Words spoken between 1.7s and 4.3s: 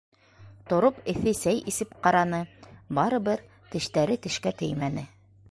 эсеп ҡараны- барыбер тештәре